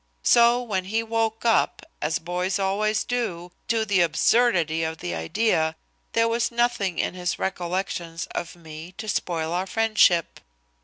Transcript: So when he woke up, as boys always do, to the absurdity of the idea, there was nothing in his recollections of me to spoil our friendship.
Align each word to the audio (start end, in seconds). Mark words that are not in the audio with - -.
So 0.23 0.63
when 0.63 0.85
he 0.85 1.03
woke 1.03 1.45
up, 1.45 1.83
as 2.01 2.17
boys 2.17 2.57
always 2.57 3.03
do, 3.03 3.51
to 3.67 3.85
the 3.85 4.01
absurdity 4.01 4.83
of 4.83 4.97
the 4.97 5.13
idea, 5.13 5.75
there 6.13 6.27
was 6.27 6.51
nothing 6.51 6.97
in 6.97 7.13
his 7.13 7.37
recollections 7.37 8.25
of 8.31 8.55
me 8.55 8.93
to 8.93 9.07
spoil 9.07 9.51
our 9.53 9.67
friendship. 9.67 10.39